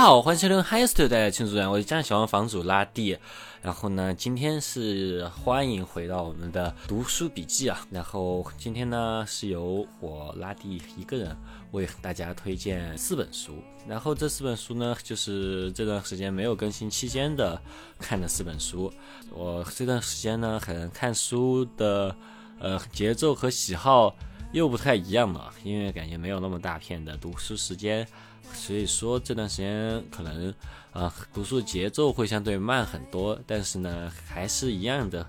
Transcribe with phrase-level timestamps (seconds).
[0.00, 3.18] 大家好，欢迎收听 Hi Studio 带来的庆祝人，我是江小王房主拉蒂。
[3.60, 7.86] 然后呢，今天是欢迎回到我们的读书笔记啊。
[7.90, 11.36] 然后今天呢，是由我拉蒂一个人
[11.72, 13.62] 为大家推荐四本书。
[13.86, 17.60] 然后这四本书呢，就是这段时间没有更新期间的
[17.98, 18.90] 看的四本书。
[19.30, 22.16] 我这段时间呢，可能看书的
[22.58, 24.16] 呃节奏和喜好
[24.52, 28.06] 又不太一样了，因为感觉没有那么大片的读书时间。
[28.52, 30.52] 所以说这段时间可能
[30.92, 35.24] 啊读书节奏会相对慢很多，但是呢还是一样的，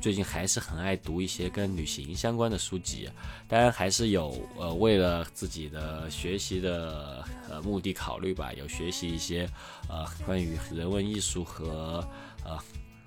[0.00, 3.10] 最近还是很爱读一些跟旅行相关的书籍，
[3.48, 9.50] 当然还是有呃为了自己的学习的呃目的考虑吧，有学习一些
[9.88, 12.06] 呃关于人文艺术和
[12.44, 12.56] 呃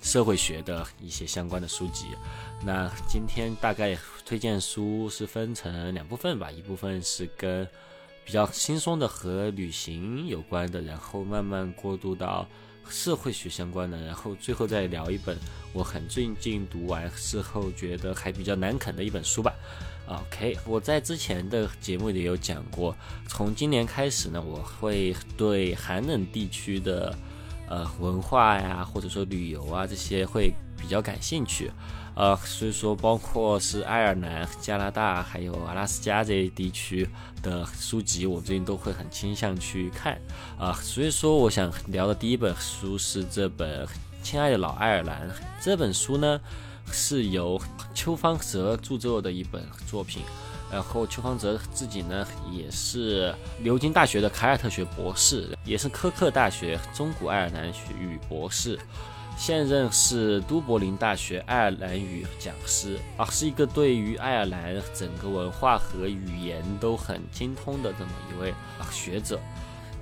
[0.03, 2.07] 社会学的一些相关的书籍。
[2.63, 7.67] 那今天大概推荐书是分成两部分吧，一部分是跟
[8.23, 12.45] 比较轻松的和旅行有关的，然后慢慢过渡到
[12.89, 15.37] 社会学相关的，然后最后再聊一本
[15.71, 19.53] 我很最近读完之后觉得还比较难啃的一本书吧。
[20.05, 22.95] OK，我在之前的节目里有讲过，
[23.27, 27.17] 从今年开始呢，我会对寒冷地区的
[27.67, 31.71] 呃文化呀，或者说旅游啊这些会比较感兴趣。
[32.15, 37.09] 呃，所以说包括是爱尔兰、加拿大还有阿拉斯加这些地区
[37.41, 40.15] 的书籍，我最近都会很倾向去看
[40.59, 40.73] 啊。
[40.73, 43.83] 所以说，我想聊的第一本书是这本
[44.21, 45.27] 《亲爱的老爱尔兰》
[45.59, 46.39] 这本书呢，
[46.91, 47.59] 是由
[47.95, 50.21] 邱方泽著作的一本作品。
[50.73, 58.79] 然后邱方泽自己呢，也是牛津大学的凯尔特学博士，也是科克大学中古爱尔兰学语博士。
[59.37, 68.51] 现任是都柏林大学爱尔兰语讲师啊，是一个对于爱尔兰整个文化和语言都很精通的这么一位
[68.91, 69.39] 学者。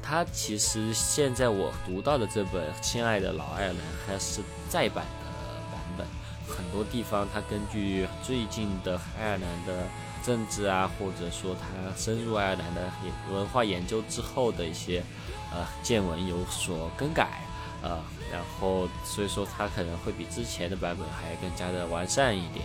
[0.02, 3.76] 他其实现在我读到的这本《亲爱的老爱尔兰》
[4.08, 6.08] 还是再版的版本，
[6.48, 9.84] 很多地方他根据最近的爱尔兰的
[10.24, 12.92] 政治啊，或者说他深入爱尔兰的
[13.32, 15.04] 文化研究之后的一些
[15.54, 17.42] 呃见闻有所更改。
[17.84, 18.00] 呃，
[18.32, 22.64] 然后所以说它可能会比之前的版本还更加的完善一点。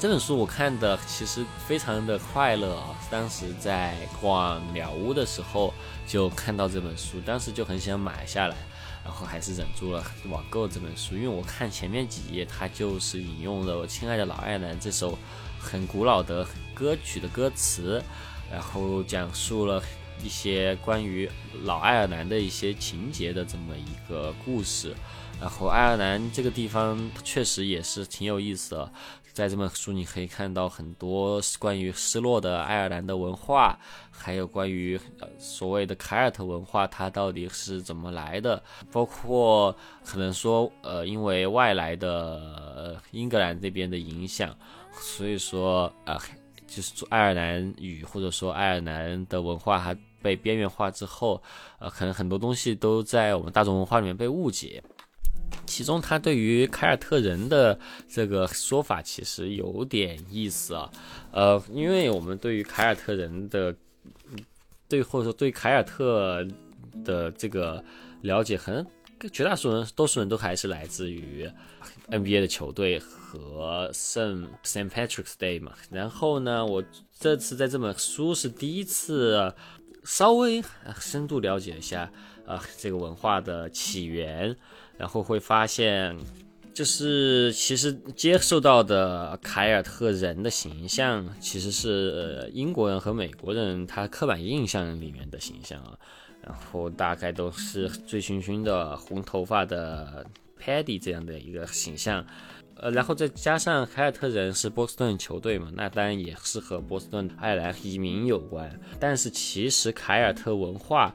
[0.00, 5.72] 这本书我看的其实非常的快乐啊，当时在逛鸟屋的时候
[6.08, 8.56] 就看到这本书，当时就很想买下来，
[9.04, 15.16] 然后还是忍住了网购这本书，因为我看前面几页，它就是引用了《我亲爱的老爱尔兰》这首
[15.58, 18.02] 很古老的歌曲的歌词，
[18.50, 19.82] 然后讲述了。
[20.20, 21.30] 一些关于
[21.62, 24.92] 老爱尔兰的一些情节的这么一个故事，
[25.40, 28.92] 然后爱尔兰这个地方确实也是挺有意思的，
[29.32, 33.78] 在这本书你可以看到很多关于失落的爱尔兰的文化，
[34.10, 34.98] 还有关于
[35.38, 39.72] 所谓的凯尔特文化它到底是怎么来的，包括
[40.04, 44.52] 可能说呃因为外来的英格兰这边的影响，
[45.00, 46.18] 所以说呃
[46.66, 49.96] 就是爱尔兰语或者说爱尔兰的文化还。
[50.20, 51.40] 被边缘化之后，
[51.78, 54.82] 呃，可能很多东西都在我们大众文化里面被误解。
[55.64, 57.78] 其中，他对于凯尔特人的
[58.08, 60.90] 这个说法其实有点意思啊。
[61.30, 63.72] 呃，因为我们对于凯尔特人的，
[64.88, 66.44] 对或者说对凯尔特
[67.04, 67.82] 的这个
[68.22, 68.84] 了解，很
[69.32, 71.48] 绝大多数人多数人都还是来自于
[72.10, 75.72] NBA 的球队和圣 Saint Patrick's Day 嘛。
[75.90, 76.82] 然后呢，我
[77.18, 79.54] 这次在这本书是第一次。
[80.04, 80.62] 稍微
[80.98, 82.10] 深度了解一下
[82.46, 84.56] 啊，这个文化的起源，
[84.96, 86.16] 然后会发现，
[86.72, 95.98] 就是其实接受到的凯尔特人的形象，其实是英国人和美国人他刻板印象里面的形象啊，
[96.40, 100.24] 然后大概都是醉醺醺的红头发的
[100.62, 102.24] Paddy 这样的一个形象。
[102.80, 108.70] 呃，然后再加上凯尔特人是波士顿球队嘛，那当然也是和波士顿爱尔兰移民有关。
[109.00, 111.12] 但是其实凯尔特文化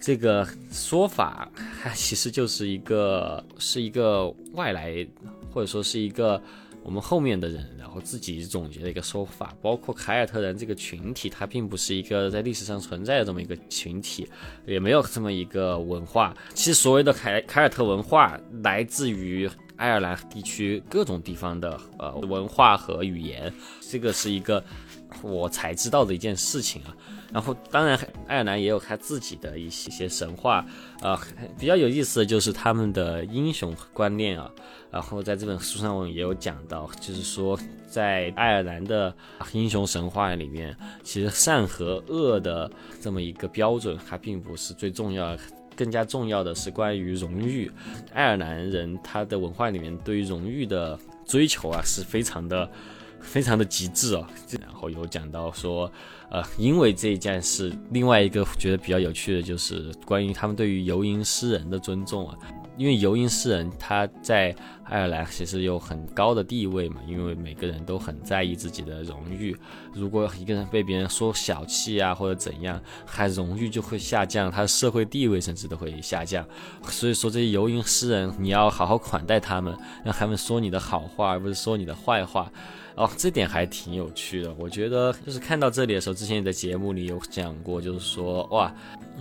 [0.00, 1.48] 这个说法，
[1.80, 5.06] 它其实就是一个是一个外来，
[5.52, 6.42] 或者说是一个
[6.84, 9.52] 我们后面的人然后自己总结的一个说法。
[9.60, 14.28] 包括凯尔特人这个群体，它并不是一个在历史上存在的这么一个群体，
[14.66, 16.36] 也没有这么一个文化。
[16.52, 19.50] 其实所谓的凯凯尔特文化来自于。
[19.76, 24.62] 爱尔兰地区各种地方的呃文化和语言，这个是一个
[25.22, 26.96] 我才知道的一件事情啊。
[27.32, 30.64] 然后，当然，爱尔兰也有他自己的一些神话，
[31.00, 31.20] 啊，
[31.58, 34.48] 比较有意思的就是他们的英雄观念啊。
[34.92, 37.58] 然后在这本书上我也有讲到，就是说
[37.88, 39.12] 在爱尔兰的
[39.52, 42.70] 英雄神话里面，其实善和恶的
[43.00, 45.36] 这么一个标准，它并不是最重要，
[45.74, 47.68] 更加重要的是关于荣誉。
[48.12, 50.96] 爱尔兰人他的文化里面对于荣誉的
[51.26, 52.70] 追求啊，是非常的。
[53.24, 54.24] 非常的极致哦，
[54.60, 55.90] 然后有讲到说，
[56.30, 62.38] 呃，因为这一件事，另外一个觉得比较有趣的就是关于他们对于游吟诗人的尊重啊，
[62.76, 64.54] 因为游吟诗人他在
[64.84, 69.56] 爱尔兰其实有很高的地位嘛，因为每个人都很在意自己的荣誉，
[69.92, 76.46] 如果一个人被别人说小气啊或者怎样，他荣誉就会下降，他的社会地位甚至都会下降，
[76.84, 82.48] 所以说这些游吟诗人你要好好款待他们，让他们说你的好话，而不是说你的坏话。
[82.96, 84.54] 哦，这点还挺有趣的。
[84.56, 88.72] 我觉得就是看到这里的时候，之前的节目里有讲过，就是说哇，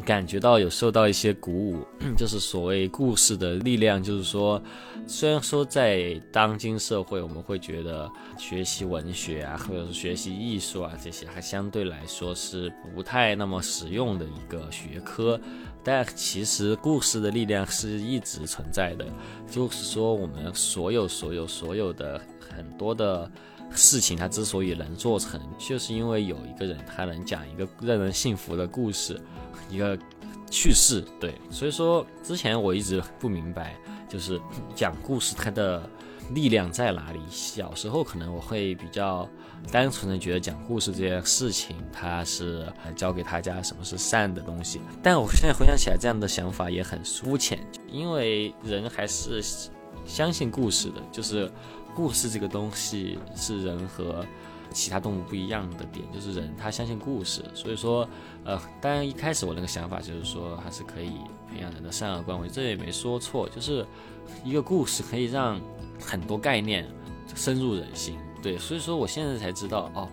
[0.06, 1.84] 感觉到有受到一些鼓舞，
[2.16, 4.02] 就是所谓故事的力量。
[4.02, 4.62] 就是说，
[5.08, 15.42] 虽然说在当今社会，我们会觉得学习文学啊，或者是学习艺术啊这些，还相对来说是不太那么实用的一个学科，
[15.84, 19.06] 但其实故事的力量是一直存在的。
[19.50, 23.32] 就是说，我们所有、所有、所有的很多的。
[23.76, 29.20] 事情它之所以能做成，就是因为有一个人他能讲一个让人信服的故事，
[29.70, 29.98] 一个
[30.52, 31.04] 叙事。
[31.20, 33.76] 对，所以说之前我一直不明白，
[34.08, 34.40] 就是
[34.76, 35.82] 讲故事它的
[36.32, 37.20] 力量在哪里。
[37.30, 39.28] 小时候可能我会比较
[39.72, 44.80] 单纯的觉得讲故事这件事情，它是教给大家什么是善的东西。
[45.02, 47.60] 但我现在回想起来，这样的想法也很肤浅，
[47.92, 49.42] 因为人还是
[50.06, 51.52] 相信故事的，就是。
[51.96, 54.26] 故事这个东西是人和
[54.72, 58.08] 其他动物不一样的点，就是人他相信故事，所以说，
[58.44, 61.12] 呃，当然一开始我那个想法就是说还是可以
[61.50, 63.86] 培养人的善恶观，我这也没说错，就是
[64.44, 65.62] 一个故事可以让
[66.00, 66.88] 很多概念
[67.36, 70.10] 深入人心，对，所以说我现在才知道哦。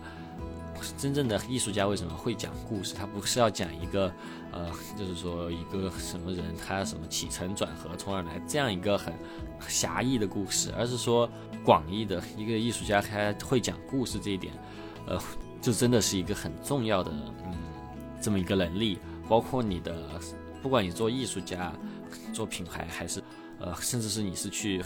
[0.97, 2.93] 真正的艺术家为什么会讲故事？
[2.93, 4.11] 他不是要讲一个，
[4.51, 9.13] 呃，就是说一个什么人他什么起承转合从而来这样一个很
[9.67, 11.29] 狭义的故事，而是说
[11.63, 14.53] 广义的一个艺术家他会讲故事这一点，
[15.07, 15.21] 呃，
[15.61, 17.11] 就真的是一个很重要的，
[17.45, 17.53] 嗯，
[18.21, 18.99] 这么一个能力。
[19.29, 19.95] 包括你的，
[20.61, 21.71] 不管你做艺术家、
[22.33, 23.23] 做品牌，还是
[23.59, 24.83] 呃，甚至是你是去。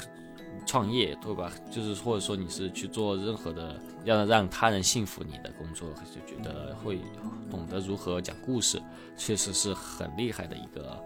[0.65, 1.51] 创业对吧？
[1.71, 6.99] 就是或者说你是去做任何的要让他人信服你的工作，就觉得会
[7.49, 8.81] 懂得如何讲故事，
[9.17, 10.97] 确实是很厉害的一个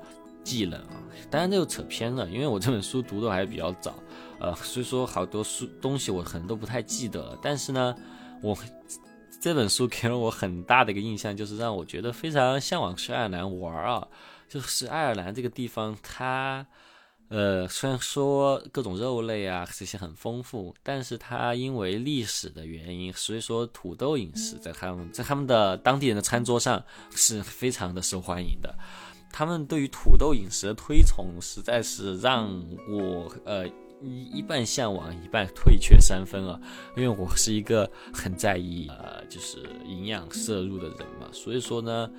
[0.43, 1.01] 技能啊。
[1.29, 3.95] 当然这又扯偏了，因为我这本书读的还比较早，
[4.39, 7.37] 呃，所以说好多书东西我可能都不太记得。
[7.41, 7.95] 但是呢，
[8.41, 8.57] 我
[9.41, 14.07] 这本书给了我很大的一个印象，就是让我觉得非常向往去爱尔兰玩啊。
[14.47, 16.65] 就是爱尔兰这个地方，它。
[17.29, 28.75] 呃，虽然说各种肉类啊这些很丰富，但是它因为历史的原因，所以说土豆饮食在他们在他们的当地人的餐桌上是非常的受欢迎的。
[29.31, 32.49] 他们对于土豆饮食的推崇，实在是让
[32.89, 33.67] 我呃
[34.01, 36.59] 一一半向往，一半退却三分啊。
[36.97, 42.09] 因为我是一个很在意呃就是营养摄入的人嘛，所以说呢，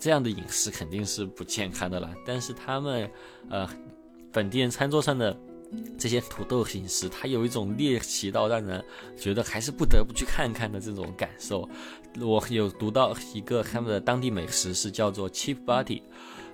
[0.00, 2.12] 这样的饮食肯定是不健康的啦。
[2.26, 3.08] 但是他们
[3.48, 3.64] 呃。
[4.32, 5.36] 本地人餐桌上的
[5.98, 8.84] 这些土豆饮食，它有一种猎奇到让人
[9.16, 11.68] 觉得还是不得不去看看的这种感受。
[12.20, 16.02] 我有读到一个他们的当地美食是叫做 Cheap Body，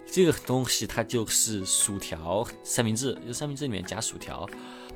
[0.06, 4.48] 这个东西它就是薯条三明治，就三明治里面夹薯条。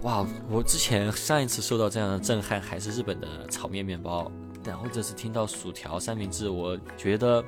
[0.02, 4.30] 哇，我之前上一次受到这样的震撼还是日本的炒面面包，
[4.64, 7.44] 然后这次听到薯条三明治，我觉得。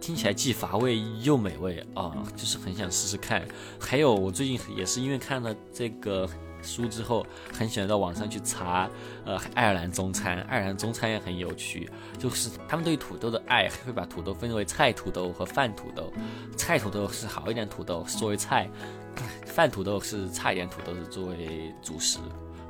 [0.00, 3.46] 听起来既乏味又美味啊，就是很想试试看。
[3.78, 6.28] 还有，我最近也是因为看了这个
[6.62, 8.88] 书之后，很喜欢到网上去查，
[9.24, 10.40] 呃，爱尔兰中餐。
[10.42, 11.88] 爱尔兰中餐也很有趣，
[12.18, 16.12] 就是他们对土豆的爱会把土豆分为菜土豆和饭土豆。
[16.56, 18.68] 菜土豆是好一点土豆作为菜，
[19.44, 22.18] 饭土豆是差一点土豆是作为主食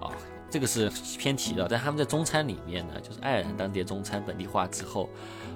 [0.00, 0.10] 啊。
[0.50, 5.08] 这个是偏题的，但他们在中餐里面呢，就是爱尔兰当地中餐本地化之后。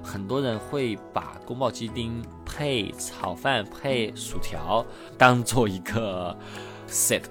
[0.07, 4.85] 很多人会把宫保鸡丁配炒饭配薯条
[5.17, 6.37] 当做一个
[6.87, 7.23] set，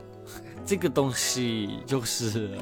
[0.66, 2.58] 这个东西就是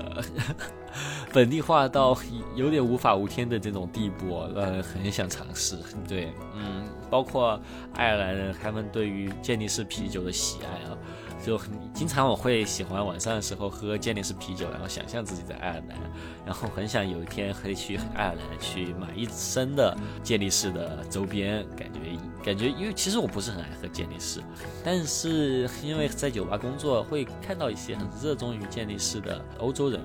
[1.32, 2.14] 本地化到
[2.56, 5.78] 有点无法无天的这种地步，让人很想尝试。
[6.06, 7.58] 对，嗯，包括
[7.94, 10.98] 爱尔兰人他们对于健力士啤酒的喜爱啊，
[11.44, 15.98] 就很经常我会喜欢晚上的时候喝健力士啤酒，然后想象自己在爱尔兰，
[16.46, 22.00] 然后很想有一天可以去爱尔兰去买一身的健力士的周边，感觉
[22.44, 24.40] 感觉，因为其实我不是很爱喝健力士，
[24.84, 30.00] 但是因为在酒吧工作，会看到一些很热衷于健力士的欧洲人，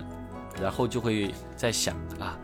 [0.61, 2.39] 然后就会在想啊，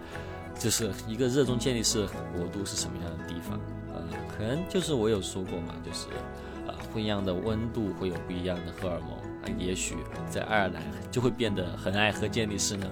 [0.58, 2.06] 就是一个热衷健力士
[2.36, 3.58] 国度是什么样的地方？
[3.94, 4.02] 呃，
[4.36, 6.06] 可能就是我有说过嘛，就是。
[6.92, 9.10] 不一样的温度会有不一样的荷尔蒙
[9.42, 9.96] 啊，也许
[10.28, 12.86] 在爱尔兰就会变得很爱喝健力士呢，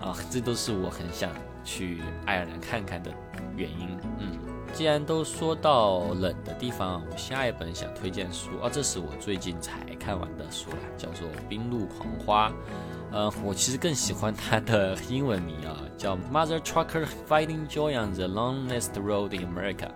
[0.00, 1.30] 啊，这都是我很想
[1.64, 3.10] 去爱尔兰看看的
[3.56, 3.88] 原因。
[4.18, 4.38] 嗯，
[4.72, 12.48] 既然都说到冷的地方，我下一本想推荐书啊，这是我最近才看完的书了，叫做《冰露狂花》。
[13.10, 19.88] 呃，我其实更喜欢它的英文名啊，叫《Mother Trucker Fighting Joy on the Longest Road in America》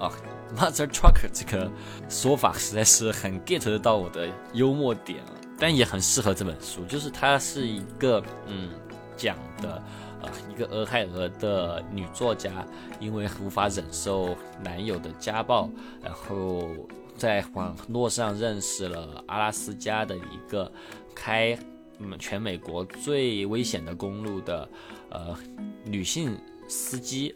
[0.00, 0.10] 啊。
[0.56, 1.70] Mother Trucker 这个
[2.08, 6.84] 说法实在是很 get 得到我的幽默点了，但也很适合这本书。
[6.84, 8.70] 就是它是一个嗯
[9.16, 9.82] 讲的
[10.22, 12.64] 呃一个俄亥俄的女作家，
[13.00, 15.68] 因为无法忍受男友的家暴，
[16.00, 16.68] 然后
[17.16, 20.70] 在网络上认识了阿拉斯加的一个
[21.14, 21.58] 开
[21.98, 24.68] 嗯全美国最危险的公路的
[25.10, 25.36] 呃
[25.84, 27.34] 女性司机。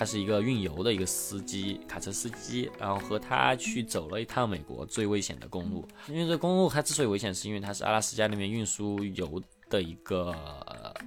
[0.00, 5.86] 他是一个运油的一个司机，卡车司机，然后和他去走了一趟美国最危险的公路。
[6.08, 9.38] 因为这公路它之所以危险，是因为它是阿拉斯加那边运输油
[9.68, 10.34] 的一个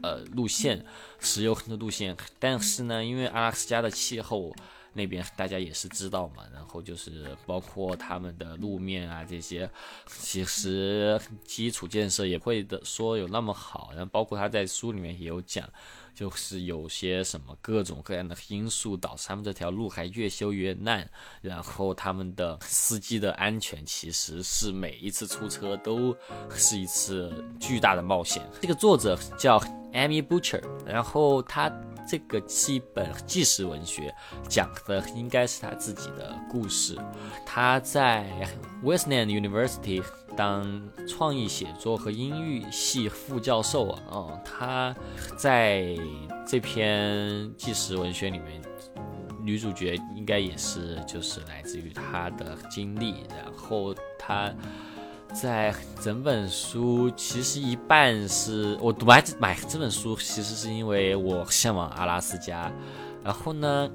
[0.04, 0.86] 呃路线，
[1.20, 2.16] 石油的路线。
[2.38, 4.56] 但是呢，因为阿拉斯加的气候
[4.94, 9.68] 那边大家也是知道嘛，然后就是包括他们的路面啊这些，
[10.06, 13.90] 其实基础建设也会的说有那么好。
[13.94, 15.68] 然后包括他在书里面也有讲。
[16.14, 21.10] 就是有些什么各种各样的因素导致他们这条路还越修越烂，
[21.42, 26.16] 然后他们的司机的安全其实是每一次出车都
[26.52, 28.48] 是一次巨大的冒险。
[28.62, 29.60] 这个作者叫
[29.94, 31.72] Amy Butcher，然后他
[32.08, 34.14] 这个是一本纪实文学，
[34.48, 36.98] 讲的应该是他自己的故事。
[37.46, 38.26] 他在
[38.84, 40.04] Wesleyan University。
[40.36, 44.92] 当创意写作和音乐系副教授啊，哦，他
[45.38, 45.96] 在
[46.44, 48.60] 这篇纪实文学里面，
[49.44, 53.28] 女主角应该也是就是来自于他的经历。
[53.30, 54.52] 然后他
[55.34, 62.72] 在整本书其实一半是我买买这本书，其实是因为我向往阿拉斯加。
[63.24, 63.90] 然后呢，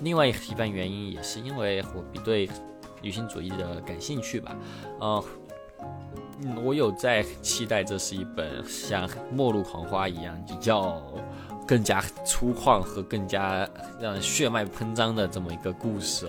[0.00, 2.48] 另外一半原因也是因为我比对
[3.02, 4.56] 女性主义的感兴趣吧，
[5.00, 5.24] 嗯。
[6.42, 11.02] 嗯，我有在期待，这是一本像《末路狂花》一样比较
[11.66, 13.68] 更加粗犷和更加
[14.00, 16.28] 让人血脉喷张的这么一个故事，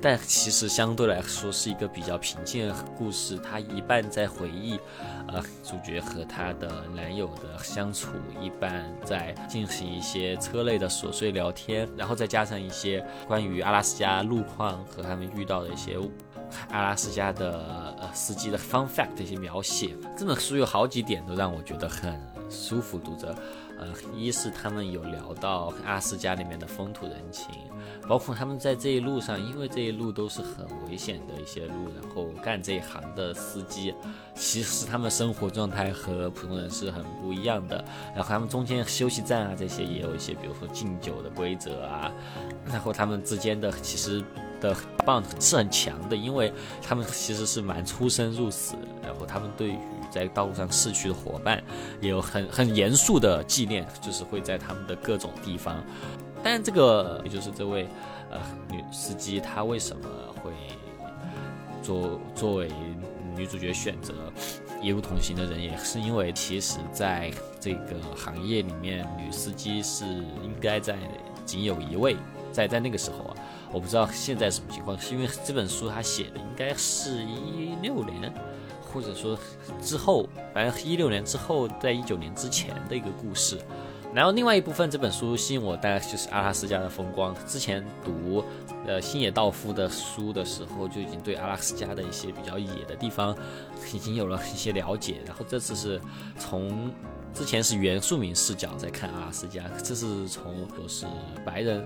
[0.00, 3.36] 但其实相对来说是一个比较平静的故事。
[3.38, 4.78] 它一半在回忆，
[5.28, 15.98] 呃，主角和她的男友的相处，一半在进行一些车内的琐碎聊天，然后再加上一些关于阿拉斯加路况和他们遇到的一些。
[16.70, 22.16] 阿拉斯加的呃司机的 fun fact 的一些描写，这本书有好几点都让我觉得很
[22.48, 23.34] 舒服读着。
[23.78, 27.48] 呃，一是他们有聊到阿斯加里面的风土人情，
[28.08, 33.94] 包括他们在这一路上，因为这一路都是很危险的一些路，然后干这一行的司机，
[34.34, 37.84] 其实他们生活状态和普通人是很不一样的。
[38.14, 42.10] 然后他们中间休息站啊这些也有一些，比如说敬酒的规则啊，
[42.66, 44.24] 然后他们之间的其实。
[44.60, 49.78] 的棒是很强的，因为他们其实是蛮出生入死，然后他们对于
[50.10, 51.62] 在道路上逝去的伙伴
[52.00, 55.82] 也有很很严肃的纪念，就是会在他们的各种地方。
[56.42, 57.88] 但这个也就是这位
[58.30, 60.08] 呃女司机，她为什么
[60.42, 60.52] 会
[61.82, 62.70] 作作为
[63.36, 64.14] 女主角选择
[64.80, 70.96] 一路同行的人，也是因为其实在这个行业里面，女司机是应该在
[71.44, 72.16] 仅有一位，
[72.52, 73.36] 在在那个时候啊。
[73.76, 78.32] 我不知道现在什么情况，是因为这本书他写的应该是一六年，
[78.90, 79.38] 或者说
[79.82, 83.58] 之后，反正一六年之后，在一九年之前的一个故事。
[84.14, 87.36] 然后另外一部分，这本书吸引我，大概就是阿拉斯加的风光。
[87.46, 88.42] 之前读
[88.86, 93.36] 呃星野道夫的书的时候，就已经对阿拉斯加的一些比较野的地方
[93.92, 95.20] 已经有了一些了解。
[95.26, 96.00] 然后这次是
[96.38, 96.90] 从
[97.34, 101.04] 之前是原住民视角在看阿拉斯加，这是从都是
[101.44, 101.84] 白人。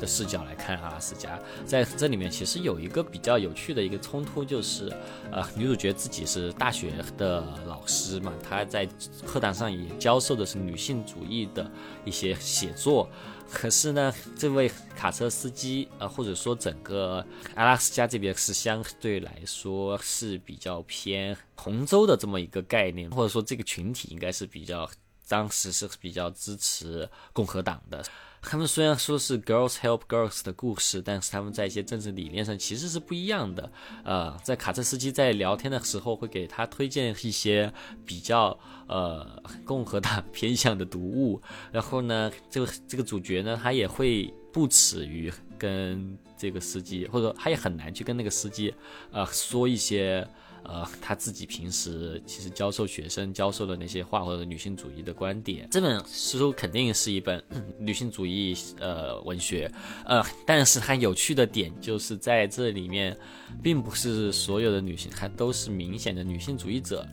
[0.00, 4.92] 的视角来看阿拉斯加，在这里面其实有一个比较有趣的一个冲突，就是
[5.30, 8.88] 呃，女主角自己是大学的老师嘛，她在
[9.26, 11.70] 课堂上也教授的是女性主义的
[12.04, 13.08] 一些写作。
[13.52, 17.24] 可是呢，这位卡车司机，呃，或者说整个
[17.56, 24.88] 阿拉斯加这边是相对来说是比较偏红州的这么一个概念，或者说这个群体应该是比较
[25.28, 28.04] 当时是比较支持共和党的。
[28.42, 33.70] 他们虽然说是 girls help girls 的故事，但是他们在一些政治理念上其实是不一样的。
[34.02, 37.72] 呃，在卡车司机在聊天的时候会给他推荐一些
[38.04, 48.72] 比较呃共和党 偏向的读物，然后呢，这个这个主角呢，他也会不耻于跟这个司机，或者他也很难去跟那个司机
[49.12, 50.26] 呃说一些。
[50.62, 57.42] 呃，他自己平时其实教授学生教授的那些话，或者女性主义的观点，这本书肯定是一本
[57.78, 59.72] 女性主义呃文学，
[60.04, 63.16] 呃，但是它有趣的点就是在这里面，
[63.62, 67.08] 并不是所有的女性她都是明显的女性主义者，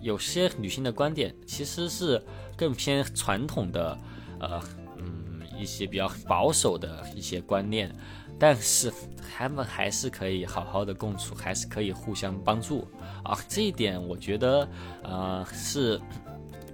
[0.00, 2.24] 有些女性的观点其实是
[2.56, 3.98] 更偏传统的，
[4.38, 4.62] 呃，
[4.98, 7.92] 嗯，一些比较保守的一些观念。
[8.38, 8.92] 但是
[9.36, 12.86] 他们还是可以好好的共处，还是可以互相帮助
[13.22, 13.38] 啊！
[13.48, 14.68] 这一点我觉得，
[15.02, 16.00] 呃，是，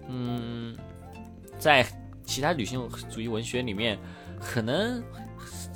[0.08, 0.76] 嗯，
[1.58, 1.86] 在
[2.24, 3.98] 其他女性主义文学里面，
[4.40, 5.02] 可能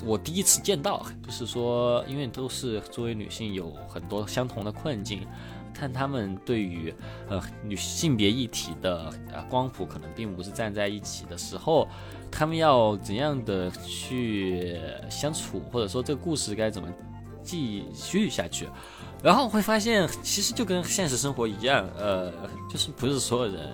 [0.04, 5.26] 我第一次见到，就是说，因为都是作为女性有很多相同的困境。
[5.72, 6.92] 看他们对于
[7.28, 11.88] 呃女性别议题的呃光谱可能并不是站在一起的时候，
[12.30, 14.78] 他们要怎样的去
[15.10, 16.88] 相处，或者说这个故事该怎么
[17.42, 18.68] 继续下去，
[19.22, 22.32] 然后会发现其实就跟现实生活一样，呃，
[22.70, 23.70] 就是不是所有人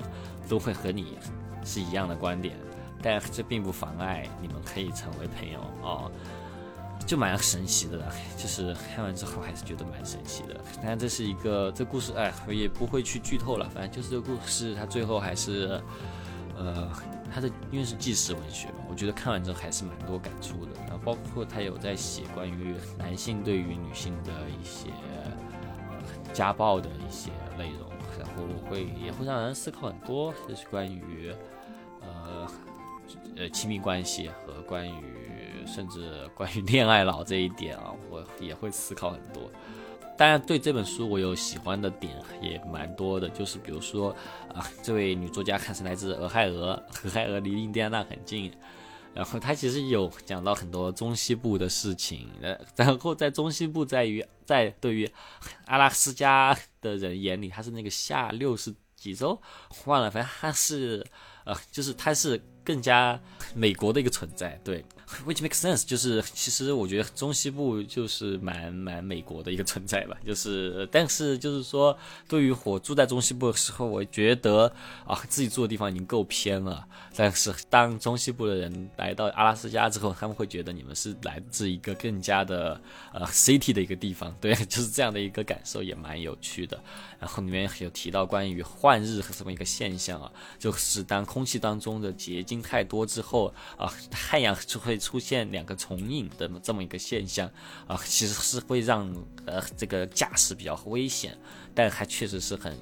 [0.48, 1.18] 都会和你
[1.64, 2.56] 是一样的观点，
[3.02, 6.10] 但这并不妨碍你们可以成为朋友哦。
[7.08, 7.98] 就蛮神奇的，
[8.36, 10.54] 就是看完之后还是觉得蛮神奇的。
[10.76, 13.66] 当然这是一个这故事，哎，我也不会去剧透了。
[13.70, 15.80] 反正就是这故事，它最后还是，
[16.54, 16.92] 呃，
[17.32, 20.72] 它的因为是纪实文学嘛，我觉得看完之后还是蛮多感触的。
[20.80, 24.90] 然后包括他有在写关于男性对于女性的一些
[26.34, 27.88] 家暴的一些内容，
[28.18, 31.32] 然后会也会让人思考很多，就是关于
[32.02, 32.46] 呃
[33.34, 35.17] 呃亲密关系和关于。
[35.72, 39.50] 甚至关于恋爱脑这一点啊， 我也会思考很多。
[40.16, 44.10] 当然，对这本书我有喜欢的点也蛮多的，就是比如说
[44.52, 46.70] 啊，这位女作家看是来自俄亥俄，
[47.04, 48.52] 俄亥俄离印第安纳很近，
[49.14, 52.28] 然后她其实有讲到很多中西部的事情。
[52.42, 55.08] 呃，然后在中西部在于在对于
[55.66, 59.40] 阿拉斯加的人眼里，它是那个下六十几州，
[59.84, 61.06] 忘了，反正它是
[61.44, 63.20] 呃，就是它是更加
[63.54, 64.84] 美国的一个存在，对。
[65.24, 71.96] Which makes sense，就是其实我觉得中西部就是蛮蛮美国的一个存在吧，就是但是就是说，
[72.28, 74.70] 对于我住在中西部的时候，我觉得
[75.06, 76.86] 啊自己住的地方已经够偏了。
[77.16, 82.78] 但是当中西部的人来到阿拉斯加之后，他们会觉得你们是来自一个更加的
[83.14, 86.78] 呃 city 的一个地方，对， 就是这样的一个感受也蛮有趣的。
[87.18, 94.97] 然后里面有提到关于换日和这么一个现象啊，就是当空气当中的结晶太多之后啊，太阳就会。
[94.98, 97.50] 出现两个重影的这么一个现象
[97.86, 99.10] 啊，其实是会让
[99.46, 101.36] 呃这个驾驶比较危险，
[101.74, 102.76] 但还确实是很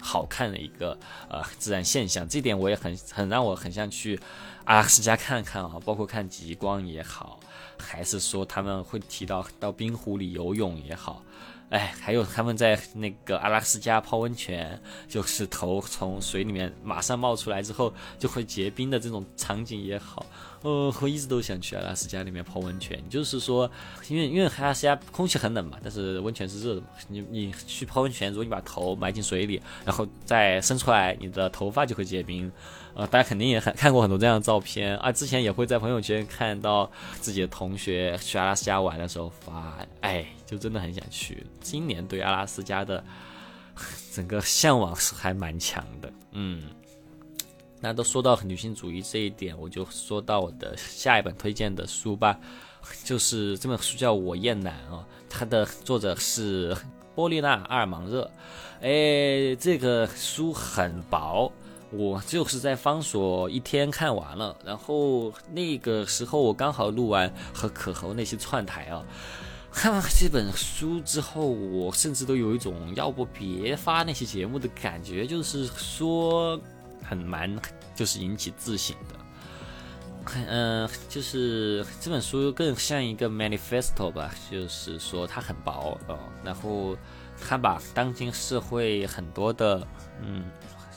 [0.00, 2.28] 好看的一个呃自然现象。
[2.28, 4.18] 这点我也很很让我很想去
[4.64, 7.40] 阿拉斯加看看啊，包括看极光也好，
[7.78, 11.22] 还是说他们会提到到冰湖里游泳也好。
[11.70, 20.24] 哎，还有他们在那个阿拉斯加泡温泉，就是头从水里面马上冒出来之后就会结冰的这种场景也好，
[20.62, 22.98] 呃，我一直都想去阿拉斯加里面泡温泉。
[23.10, 23.70] 就是说，
[24.08, 26.86] 因为因为阿拉斯加空气很冷嘛，但是温泉是热的嘛。
[27.08, 32.50] 你你去泡温泉，如果你把头埋进水里，然后再伸出来，你的头发就会结冰。
[32.98, 41.46] 呃，大家肯定也很看过很多这样的照片啊，之前也会在朋友圈看到自己的同学去阿拉斯加玩的时候发，哎，就真的很想去。
[41.60, 43.04] 今年对阿拉斯加的
[44.12, 46.64] 整个向往是还蛮强的，嗯。
[47.80, 52.36] 那都说到女性主义这一点，我就说到我的下一本推荐的书吧，
[53.04, 56.76] 就是这本书叫《我厌男》啊，它的作者是
[57.14, 58.28] 波丽娜·阿尔芒热，
[58.80, 61.52] 哎，这个书很薄。
[61.90, 69.02] 我就是在方所一天看完了，然后那个时候我刚好录完和可猴那些串台啊，
[69.72, 76.60] 看完这本书之后，我甚至都有一种要不别发那些节目的感觉，就是说
[77.02, 77.58] 很蛮，
[77.94, 79.14] 就是引起自省的。
[80.46, 86.94] 嗯、就是这本书更像一个 manifesto 吧，就是说它很薄哦，然后
[87.40, 89.86] 它把当今社会很多的
[90.22, 90.44] 嗯，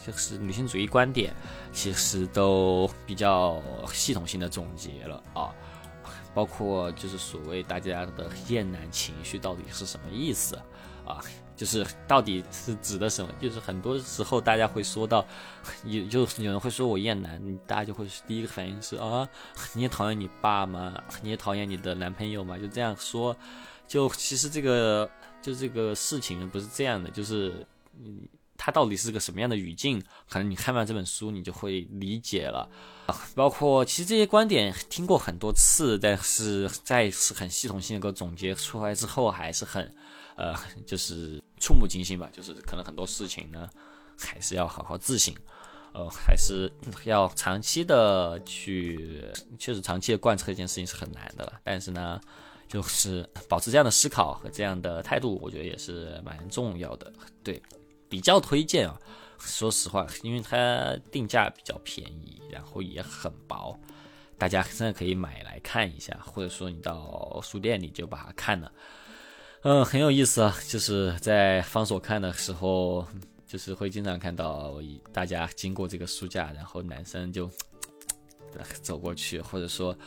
[0.05, 1.33] 就是女性主义观点，
[1.71, 3.61] 其实都比较
[3.93, 5.53] 系统性的总结了啊。
[6.33, 10.55] 包括就是所谓大家的厌男情绪到底是什么意思
[11.05, 11.19] 啊？
[11.57, 13.29] 就是到底是指的什么？
[13.39, 15.25] 就是很多时候大家会说到，
[15.83, 19.27] 有就有人会说我厌男，大家就会第一个反应是啊，
[19.73, 21.03] 你也讨厌你爸吗？
[21.21, 22.57] 你也讨厌你的男朋友吗？
[22.57, 23.35] 就这样说，
[23.85, 25.07] 就其实这个
[25.41, 27.67] 就这个事情不是这样的，就是
[27.99, 28.21] 嗯。
[28.63, 29.99] 它到底是个什么样的语境？
[30.29, 32.69] 可能你看完这本书，你就会理解了。
[33.33, 39.91] 包括其实这些观点听过很多次，但是再次很系统性的给总结出来之后，还是很，
[40.35, 42.29] 呃，就是触目惊心吧。
[42.31, 43.67] 就是可能很多事情呢，
[44.19, 45.33] 还是要好好自省，
[45.93, 46.71] 呃，还是
[47.05, 49.25] 要长期的去，
[49.57, 51.51] 确实长期的贯彻一件事情是很难的。
[51.63, 52.21] 但是呢，
[52.67, 57.11] 就是保持这样的思考和这样的态度，我觉得也是蛮重要的。
[57.43, 57.59] 对。
[58.11, 58.99] 比较推荐啊，
[59.39, 63.79] 说实话，因为它定价比较便宜，然后也很薄，
[64.37, 68.69] 大家真的可以买来看一下，或者说你到书店里就把它看了，
[69.61, 70.53] 嗯，很有意思啊。
[70.67, 73.07] 就是在方所看的时候，
[73.47, 74.75] 就是会经常看到
[75.13, 77.49] 大家经过这个书架，然后男生就
[78.83, 79.97] 走过去，或者说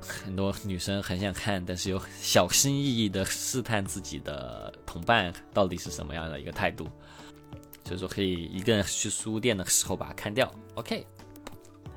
[0.00, 6.88] 很多女生很想看，但是又小心翼翼的试探自己的同伴到底是什么样的一个态度。
[7.88, 10.52] 所以说，可以一个人去书店的时候把它看掉。
[10.74, 11.06] OK，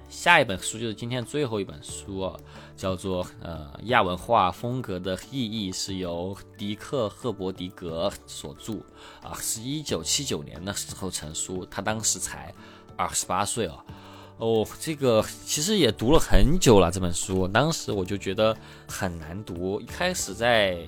[0.07, 2.33] 下一本书就是今天最后一本书，
[2.77, 8.75] 叫做《呃亚文化风格的意义》，是由迪克·赫伯迪格所著，
[9.21, 12.53] 啊，是一九七九年的时候成书，他当时才
[12.95, 13.83] 二十八岁哦。
[14.41, 19.79] 哦，这个其实也读了很久了，这本书当时我就觉得很难读。
[19.79, 20.79] 一开始在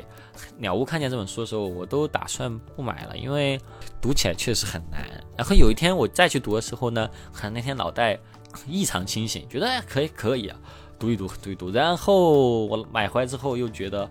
[0.58, 3.62] 鸟屋看见这本书的时候，我都打算不买了，因为
[4.02, 5.08] 读起来确实很难。
[5.38, 8.20] 然后有一天我再去读的时候呢，可能那天脑袋
[8.68, 10.58] 异常清醒，觉得哎可以可以啊，
[10.98, 11.70] 读一读读一读。
[11.70, 14.10] 然后我买回来之后又觉得。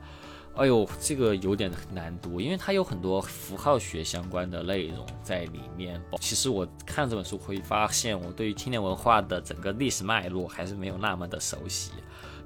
[0.55, 6.01] 哎呦，这个有点难读，因为它有很多符号学相关的内容在里面。
[6.21, 11.93] 其实我看这本书会发现，我对于青年文化的整个历史脉络还是没有那么的熟悉，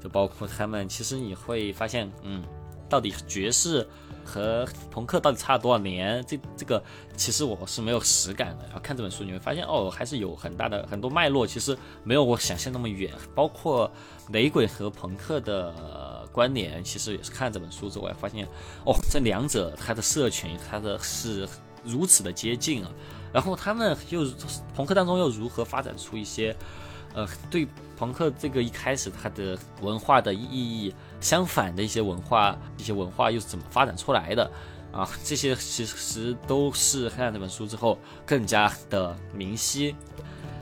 [0.00, 0.88] 就包括他们。
[0.88, 2.44] 其实你会发现，嗯，
[2.88, 3.86] 到底爵士
[4.26, 6.22] 和朋克到底差了多少年？
[6.26, 6.82] 这这个
[7.16, 8.64] 其实我是没有实感的。
[8.64, 13.14] 然后看这本书，你会发现，哦，还是有很大的很多脉络，其实没有我想象那么远。
[13.34, 13.90] 包括
[14.30, 15.72] 雷鬼和朋克的。
[16.32, 18.46] 关联其实也是看这本书之后，发现
[18.84, 21.48] 哦，这两者它的社群，它的是
[21.82, 22.90] 如此的接近啊。
[23.32, 24.22] 然后他们又
[24.74, 26.54] 朋克当中又如何发展出一些，
[27.16, 34.48] 呃，对朋克这个一开始它的文化的意义相反的一些文化，一些文化又是怎么发展出来的
[34.92, 35.08] 啊？
[35.24, 39.96] 这些其实都是看这本书之后更加的明晰。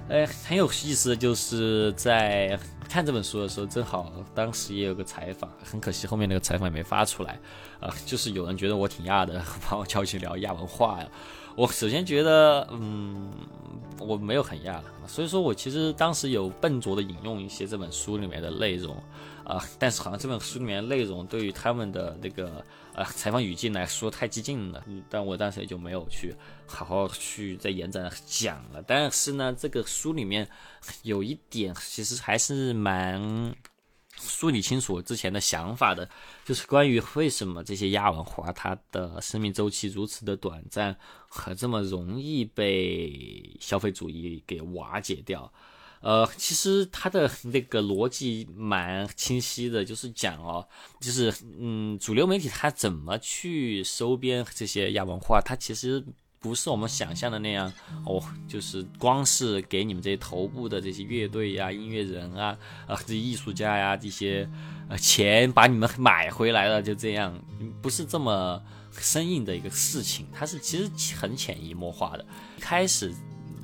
[0.09, 2.59] 哎，很有意思的就是在。
[2.87, 7.41] 看这本书的时候，正好当时也有个采访，很可惜后面那个采访也没发出来，
[7.81, 11.09] 啊，就是有人觉得我挺亚的， 把我叫去聊亚文化呀。
[11.57, 13.31] 我首先觉得，嗯，
[14.01, 18.97] 我没有很亚，所以说我其实当时有笨拙的引用一些这本书里面的内容，
[19.45, 22.65] 啊，但是好像这本书里面内容对于他们的那个
[22.95, 26.35] 呃采访语境来说太激进了，但我当时也就没有去
[26.67, 28.83] 好好去再延展讲了。
[28.85, 30.49] 但是呢，这个书里面
[31.03, 33.55] 有一点其实还是蛮。
[34.19, 36.09] 梳理清楚我之前的想法的，
[36.45, 40.97] 就是关于为什么这些亚文化它的生命周期如此的短暂，
[41.29, 45.53] 和这么容易被消费主义给瓦解掉。
[46.01, 50.67] 呃，其实它的那个逻辑蛮清晰的，就是讲哦，
[51.01, 56.05] 就是嗯，主流媒体它怎么去收编这些亚文化，它其实。
[56.45, 57.73] 不是我们想象的那样
[58.05, 62.55] 哦，就是光是给你们这些头部的这些乐队呀、音乐人啊、
[62.87, 64.47] 啊这艺术家呀这些
[64.91, 67.35] 呃钱把你们买回来了，就这样，
[67.81, 70.27] 不是这么生硬的一个事情。
[70.35, 72.27] 它是其实很潜移默化的。
[72.61, 73.15] 开始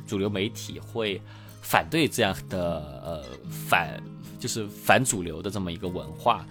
[0.07, 1.21] 主流媒体会
[1.61, 3.25] 反对这样的呃
[3.69, 4.03] 反，
[4.39, 6.47] 就是反主流的这么一个文化。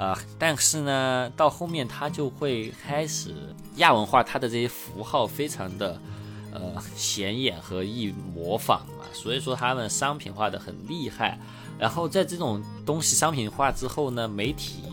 [0.00, 3.34] 呃，但是呢，到后面它就会开始
[3.76, 6.00] 亚文化，它的这些符号非常的
[6.54, 11.38] 呃显眼和易模仿嘛，所以说他们商品化的很厉害。
[11.78, 14.84] 然后在这种东西商品化之后呢，媒体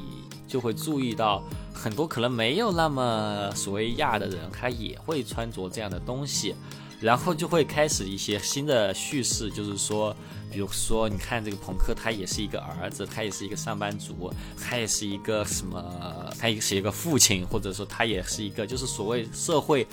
[0.45, 1.41] 就会注意到
[1.73, 6.53] 很多可能没有那么所谓亚的人，他也会穿着这样的东西，
[6.99, 10.15] 然后就会开始一些新的叙事，就是说，
[10.51, 19.85] 比如说，你看这个朋克，他也是一个儿子，他也是一个上班族，他也是一个什么，他也是一个父亲，或者说他也是一个，就是所谓社会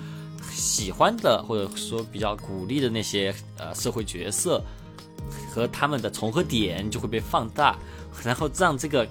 [0.50, 4.64] 喜欢的，或者说比较鼓励的那些呃社会角色
[5.50, 7.78] 和他们的重合点就会被放大，
[8.24, 9.06] 然后让这个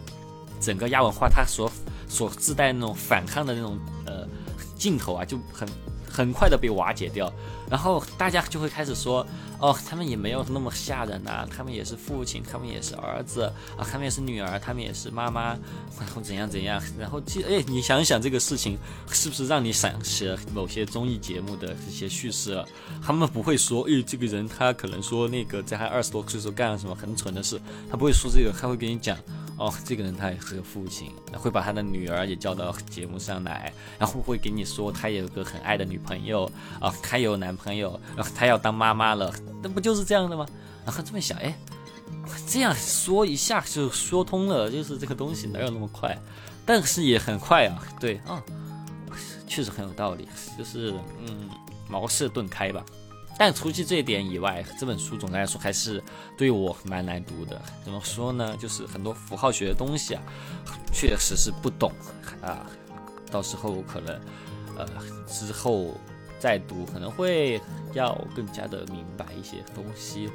[0.60, 1.72] 整个亚文化它所
[2.08, 3.78] 所自带那种反抗的那种
[4.08, 4.28] 呃
[4.76, 5.68] 镜头啊，就很
[6.14, 7.34] 很快的被瓦解掉，
[7.68, 9.26] 然后大家就会开始说，
[9.58, 15.58] 哦，他们也没有那么吓人呐、他们也是父亲，他们也是儿子啊，他们也是女儿，他们也是妈妈，
[16.00, 18.78] 然后怎样怎样，然后记，哎，你想想这个事情，
[19.10, 22.64] 是不是让你想起了某些综艺节目的这些叙事？
[23.04, 29.18] 他们不会说，哎，这个人他可能说那个在他二十多岁时候干了什么很蠢的事，他不会说这个，他会跟你讲。
[29.64, 40.46] 哦，这个人他也是个父亲，会把他的女儿也叫到节目上来，然后会给你说他有个很爱的女朋友啊，他有男朋友，然后他要当妈妈了，那不就是这样的吗？
[40.84, 41.58] 然后这么想，哎，
[42.46, 46.14] 这样说一下就说通了，就是这个东西哪有那么快？
[46.66, 48.44] 但是也很快啊，对啊，
[49.48, 50.94] 确实很有道理，就是
[51.26, 51.50] 嗯，
[51.88, 52.84] 茅塞顿开吧。
[53.38, 56.02] 但除去这一点以外，这本书总的来说还是
[56.38, 57.62] 对我蛮难读的。
[57.84, 58.56] 怎么说呢？
[58.58, 60.22] 就是很多符号学的东西啊，
[60.92, 61.92] 确实是不懂
[62.42, 62.66] 啊。
[63.32, 64.22] 到时候可能，
[64.78, 64.88] 呃，
[65.28, 65.96] 之后
[66.40, 67.60] 再读可能会
[67.94, 70.30] 要更加的明白一些东西。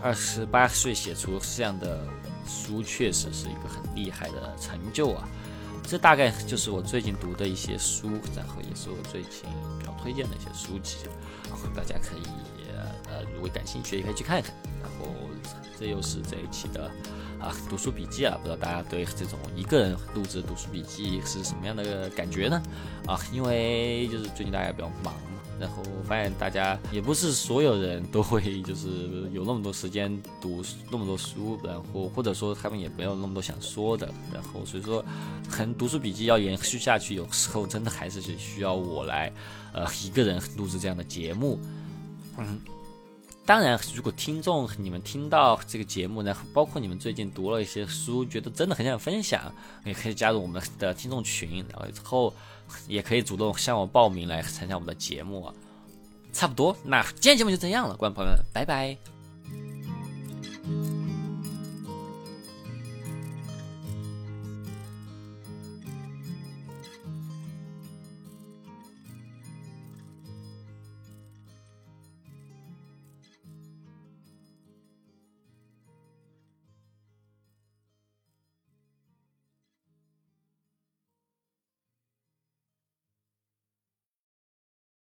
[0.00, 2.06] 二十八岁写出这样的
[2.46, 5.28] 书，确实是一个很厉害的成就啊。
[5.90, 9.42] 这大概就是我最近读的一些书，然后也是我最近
[9.76, 10.98] 比较推荐的一些书籍。
[11.48, 12.22] 然后大家可以
[13.08, 14.54] 呃，如果感兴趣也可以去看看。
[14.80, 15.12] 然后
[15.76, 16.88] 这又是这一期的
[17.40, 22.62] 啊读书笔记啊，不知道大家对这种一个人录制读书笔记是什么样的感觉呢？
[23.08, 25.12] 啊，因为就是最近大家比较忙，
[25.60, 35.04] 然后我发现大家也不是所有人都会就是有那么多时间读那么多书，然后或者说他们也没有那么多想说的，然后所以说
[35.50, 39.30] 可能读书笔记要延续下去，有时候真的还是需要我来。
[39.72, 41.56] 呃，一个人录制这样的节目，
[42.38, 42.60] 嗯，
[43.46, 52.34] 当然，如果听众你们听到这个节目呢，包括你们最近读了一些书，觉得真的很想分享，也可以加入我们的听众群，然后之后
[52.88, 55.54] 也可以主动向我报名来参加我们的节目啊。
[56.32, 58.96] 差不多那今天节目就这样了观众朋友们拜拜。